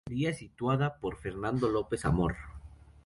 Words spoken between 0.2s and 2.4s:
sustituida por Fernando López-Amor.